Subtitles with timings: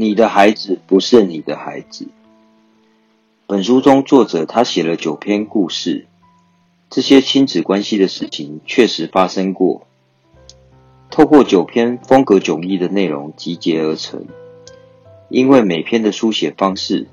[0.00, 2.08] 你的孩子不是你的孩子。
[3.46, 6.06] 本书中，作者他写了九篇故事，
[6.88, 9.86] 这些亲子关系的事情确实发生过。
[11.10, 14.24] 透过九篇风格迥异的内容集结而成，
[15.28, 17.06] 因为每篇的书写方式、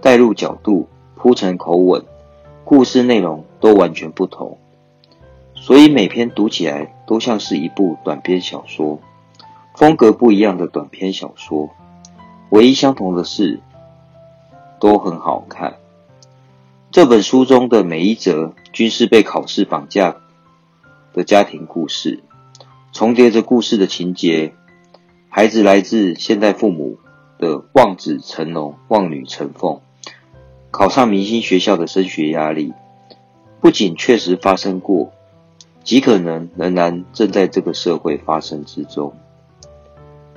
[0.00, 2.02] 带入角度、铺陈口吻、
[2.64, 4.56] 故事内容都完全不同，
[5.54, 8.98] 所以每篇读起来都像是一部短篇小说。
[9.76, 11.68] 风格不一样的短篇小说，
[12.52, 13.60] 唯一相同的是，
[14.78, 15.78] 都很好看。
[16.90, 20.16] 这本书中的每一则均是被考试绑架
[21.14, 22.22] 的家庭故事，
[22.92, 24.52] 重叠着故事的情节。
[25.30, 26.98] 孩子来自现代父母
[27.38, 29.80] 的望子成龙、望女成凤，
[30.70, 32.74] 考上明星学校的升学压力，
[33.62, 35.10] 不仅确实发生过，
[35.84, 39.14] 极可能仍然正在这个社会发生之中。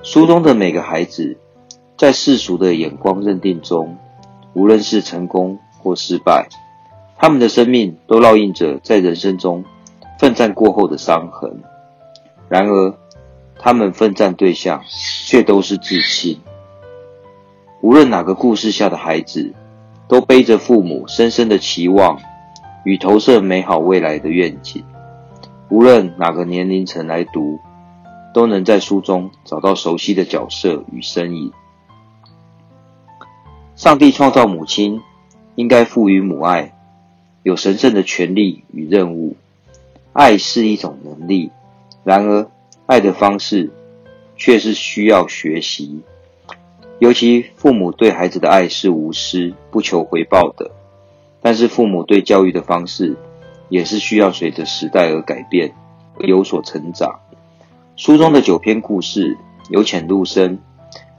[0.02, 1.38] 书中的每个孩子，
[1.98, 3.98] 在世俗的眼光认定中，
[4.54, 6.48] 无论是成功或失败，
[7.18, 9.64] 他们的生命都烙印着在人生中
[10.20, 11.62] 奋战过后的伤痕。
[12.50, 12.94] 然而，
[13.58, 14.82] 他们奋战对象
[15.26, 16.40] 却都是自信。
[17.82, 19.54] 无论哪个故事下的孩子，
[20.08, 22.20] 都背着父母深深的期望
[22.84, 24.84] 与投射美好未来的愿景。
[25.70, 27.60] 无论哪个年龄层来读。
[28.36, 31.54] 都能在书中找到熟悉的角色与身影。
[33.76, 35.02] 上帝创造母亲，
[35.56, 36.73] 应该赋予母爱
[37.44, 39.36] 有神圣的权利与任务。
[40.14, 41.52] 爱是一种能力，
[42.06, 42.50] 然而
[42.86, 43.70] 爱的方式
[44.38, 46.00] 却是需要学习。
[47.00, 50.72] 尤其父母对孩子的爱是无私、不求回报的，
[51.42, 53.17] 但是父母对教育的方式
[53.67, 55.73] 也是需要随着时代而改变，
[56.20, 57.20] 有所成长。
[57.98, 59.38] 书中的九篇故事
[59.70, 60.60] 由浅入深，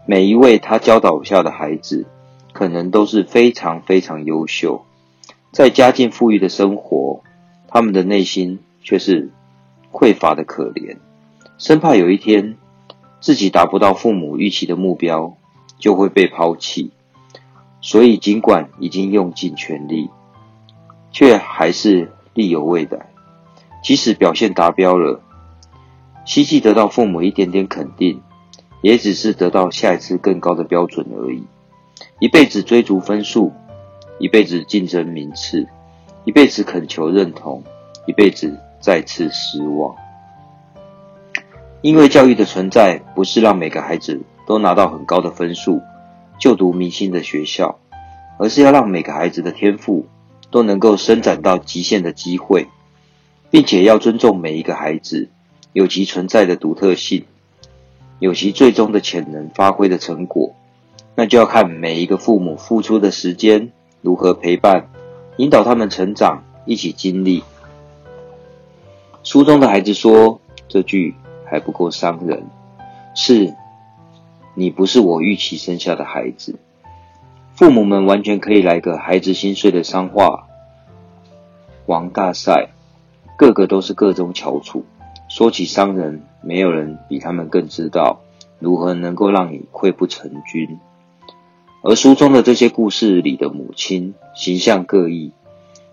[0.07, 2.07] 每一位他教导下的孩子，
[2.56, 4.86] 可能都是非常非常优秀，
[5.52, 7.20] 在家境富裕的生活，
[7.68, 9.30] 他们的内心却是
[9.92, 10.96] 匮乏的可怜，
[11.58, 12.56] 生怕有一天
[13.20, 15.36] 自己达不到父母预期的目标，
[15.78, 16.92] 就会被抛弃，
[17.83, 20.08] 所以尽管已经用尽全力，
[21.12, 23.11] 却还是力有未逮，
[23.84, 25.20] 即使表现达标了。
[26.24, 28.23] 希冀得到父母一点点肯定，
[28.80, 31.44] 也只是得到下一次更高的标准而已。
[32.19, 33.53] 一辈子追逐分数，
[34.19, 35.67] 一辈子竞争名次，
[36.25, 37.63] 一辈子恳求认同，
[38.07, 39.95] 一辈子再次失望。
[41.83, 45.83] 因为教育的存在，不是让每个孩子都拿到很高的分数，
[46.39, 47.79] 就读明星的学校，
[48.39, 50.07] 而是要让每个孩子的天赋
[50.51, 52.67] 都能够伸展到极限的机会，
[53.51, 55.29] 并且要尊重每一个孩子。
[55.75, 57.27] 有其存在的独特性，
[58.19, 60.55] 有其最终的潜能发挥的成果，
[61.19, 63.73] 那就要看每一个父母付出的时间
[64.03, 64.91] 如何陪伴、
[65.39, 67.43] 引导他们成长，一起经历。
[69.25, 71.15] 书中的孩子说这句
[71.47, 72.45] 还不够伤人，
[73.15, 73.55] 是
[74.55, 76.57] 你不是我预期生下的孩子。
[77.55, 80.47] 父母们完全可以来个孩子心碎的伤话
[81.87, 82.69] 王大赛，
[83.39, 84.85] 个个都是个中翘楚。
[85.29, 88.21] 说起伤人，没有人比他们更知道
[88.59, 90.79] 如何能够让你溃不成军。
[91.89, 95.30] 而书中的这些故事里的母亲形象各异，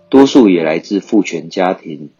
[0.08, 2.10] 多数也来自父权家庭，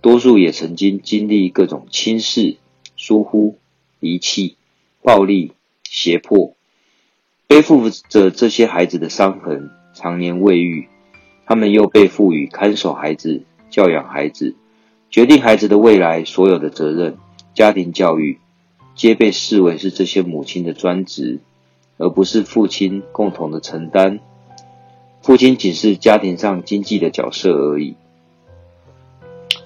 [0.00, 2.56] 多数也曾经经历各种轻视、
[2.96, 3.56] 疏忽、
[4.00, 4.56] 遗弃、
[5.00, 5.52] 暴力、
[5.88, 6.56] 胁迫，
[7.46, 10.88] 背负着这些孩子的伤痕，常年未愈。
[11.46, 14.56] 他们又被赋予看守孩子、教养孩子。
[15.08, 17.16] 决定孩子的未来，所有的责任、
[17.54, 18.40] 家庭教育，
[18.96, 21.38] 皆被视为是这些母亲的专职，
[21.96, 24.20] 而不是父亲共同的承担。
[25.22, 27.96] 父亲仅是家庭上经济的角色而已。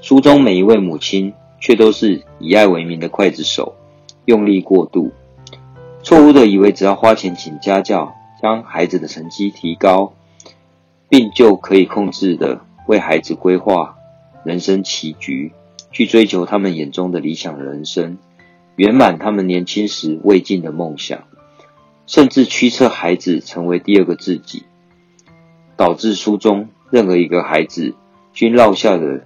[0.01, 3.75] 书中每一位母亲，却都是以爱为名的刽子手，
[4.25, 5.11] 用力过度，
[6.03, 10.13] 错误的以为只要花钱请家教，将孩子的成绩提高，
[11.09, 13.97] 并就可以控制的为孩子规划。
[14.45, 15.53] 人生棋局，
[15.91, 18.17] 去追求他们眼中的理想人生，
[18.77, 21.25] 圆满他们年轻时未尽的梦想，
[22.09, 24.65] 甚至驱策孩子成为第二个自己，
[25.77, 27.95] 导致书中任何一个孩子
[28.33, 29.21] 均落下了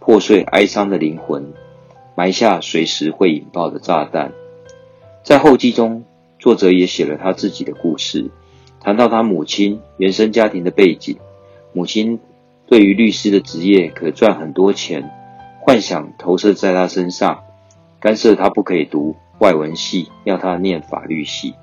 [0.00, 1.52] 破碎哀伤的灵魂，
[2.16, 4.32] 埋下随时会引爆的炸弹。
[5.22, 6.04] 在后记中，
[6.40, 8.28] 作者也写了他自己的故事，
[8.80, 11.16] 谈到他母亲原生家庭的背景，
[11.72, 12.20] 母亲。
[12.66, 15.10] 对于律师的职业可赚很多钱，
[15.60, 17.44] 幻想投射在他身上，
[18.00, 21.54] 干涉他不可以读外文系，要他念法律系。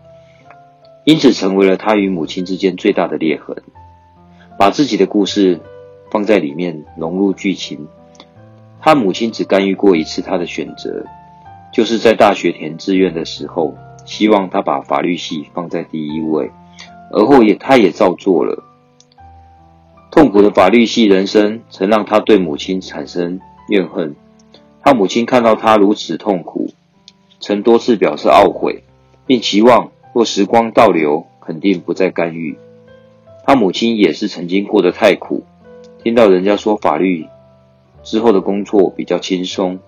[1.03, 3.56] 因此成为了他与母亲之间最大的裂痕。
[4.57, 5.59] 把自己的故事
[6.12, 7.88] 放在里面融入剧情，
[8.80, 11.06] 他母亲只干预过一次他的选择，
[11.74, 13.74] 就是在大学填志愿的时候，
[14.06, 16.51] 希望他把法律系放在第一位，
[17.12, 18.63] 而后也他也照做了。
[20.12, 23.39] 痛苦的法律系人生曾让他对母亲产生
[23.69, 24.15] 怨恨，
[24.83, 26.69] 他母亲看到他如此痛苦，
[27.39, 28.83] 曾多次表示懊悔，
[29.25, 32.58] 并期望若时光倒流，肯定不再干预。
[33.46, 35.44] 他母亲也是曾经过得太苦，
[36.04, 37.25] 听到人家说法律
[38.04, 39.80] 之后的工作比较轻松，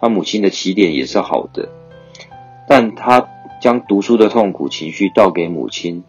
[0.00, 1.68] 他母亲的起点也是好的，
[2.68, 3.28] 但他
[3.60, 6.04] 将读书的痛苦情绪倒给母亲，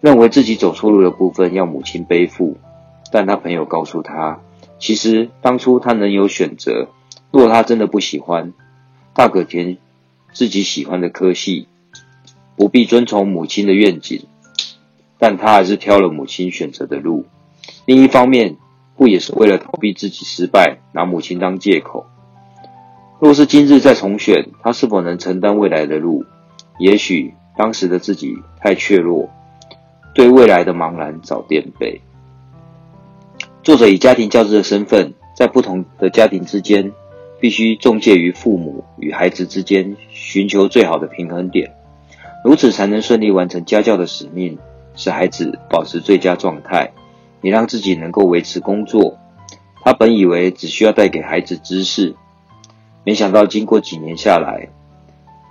[0.00, 2.56] 认为自己走错路的部分要母亲背负。
[3.12, 4.40] 但他朋友告诉他，
[4.78, 6.88] 其实当初他能有选择，
[7.30, 8.52] 若他真的不喜欢，
[9.14, 9.78] 大可填
[10.32, 11.68] 自己喜欢的科系，
[12.56, 14.26] 不必遵从母亲的愿景。
[15.18, 17.24] 但他还是挑了母亲选择的路。
[17.86, 18.56] 另一方面，
[18.96, 22.06] 不也是为了逃避自己失败，拿母亲当借口？
[23.20, 26.24] 若是今日再重选，他是否能承担未来的路？
[26.78, 29.30] 也许当时的自己太怯弱，
[30.14, 32.00] 对未来的茫然早垫背。
[33.62, 36.92] 作者以家庭教师的身份，在不同的家庭之间，
[37.40, 41.74] 必须中介于父母与孩子之间，寻求最好的平衡点，
[42.44, 44.58] 如此才能顺利完成家教的使命，
[44.94, 46.92] 使孩子保持最佳状态，
[47.40, 49.16] 也让自己能够维持工作。
[49.82, 52.14] 他本以为只需要带给孩子知识，
[53.02, 54.68] 没想到经过几年下来，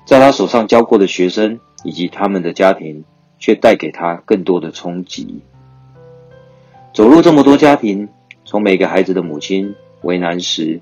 [0.05, 3.03] 在他手上教过的学生以及他们的家庭，
[3.39, 5.41] 却带给他更多的冲击。
[6.93, 8.07] 走入这么多家庭，
[8.45, 9.73] 从每个孩子的母亲
[10.03, 10.79] 为难时，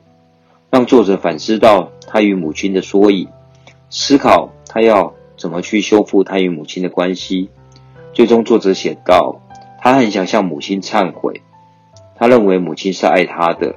[0.69, 3.29] 让作者反思到他与母亲的缩影，
[3.89, 7.49] 思考他要怎么去修复他与母亲的关系。
[8.13, 9.41] 最终，作者写道，
[9.79, 11.41] 他很想向母亲忏悔，
[12.15, 13.75] 他认为母亲是爱他的。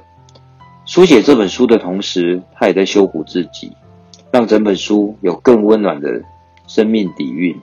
[0.85, 3.71] 书写这本书的同时，他也在修补自己，
[4.31, 6.21] 让整本书有更温暖的
[6.67, 7.59] 生命底蕴。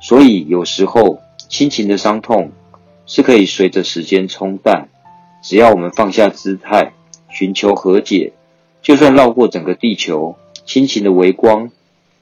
[0.00, 2.52] 所以，有时候亲情的伤痛。
[3.06, 4.86] 是可以随着时间冲淡，
[5.42, 6.92] 只要我们放下姿态，
[7.28, 8.34] 寻求和解，
[8.82, 11.72] 就算绕过整个地球，亲情的微光，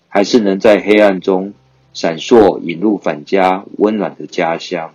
[0.09, 1.55] 还是能在黑暗中
[1.93, 4.95] 闪烁，引入返家温暖的家乡。